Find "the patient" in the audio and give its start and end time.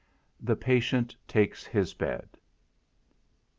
0.43-1.15